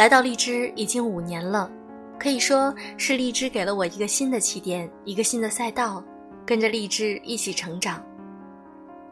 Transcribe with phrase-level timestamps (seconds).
[0.00, 1.70] 来到荔枝已经五年了，
[2.18, 6.02] 可以说是荔枝给了我一个新的起点，一个新的赛道，
[6.46, 8.02] 跟着荔枝一起成长。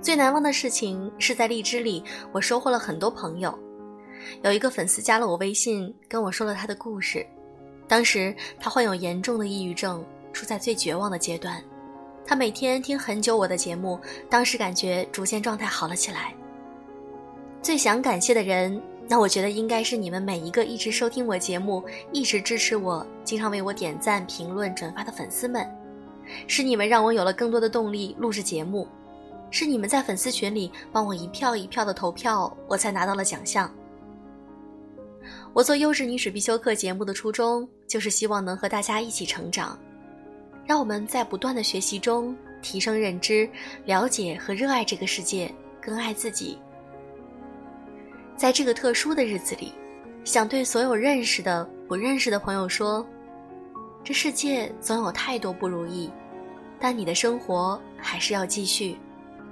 [0.01, 3.55] 最难忘的事情是在荔枝里，我收获了很多朋友。
[4.41, 7.27] 有一个粉丝加了我微信，跟我说了他的故事。
[7.87, 10.03] 当时他患有严重的抑郁症，
[10.33, 11.63] 处在最绝望的阶段。
[12.25, 14.01] 他每天听很久我的节目，
[14.31, 16.35] 当时感觉逐渐状态好了起来。
[17.61, 25.67] 最想感谢的人，那我觉得应该是你们每一个一直收听我节目、一直支持我、经常为我点赞、评论、转发的粉丝们。
[26.47, 28.87] 是你们让我有了更多的动力录制节目，
[29.51, 33.73] 是你们在粉丝群里帮我一票一票的投票，我才拿到了奖项。
[35.55, 39.79] 我做优质女史必修课节目的初衷，就是希望能和大家一起成长。
[40.67, 43.49] 让我们在不断的学习中提升认知，
[43.87, 45.51] 了解和热爱这个世界，
[45.81, 46.59] 更爱自己。
[48.39, 49.73] 在这个特殊的日子里，
[50.25, 53.05] 想对所有认识的、不认识的朋友说：
[54.05, 56.09] 这世界总有太多不如意，
[56.79, 58.97] 但你的生活还是要继续。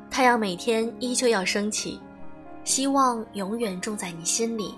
[0.09, 2.01] 太阳每天依旧要升起，
[2.62, 4.73] 希望永远种在你心里。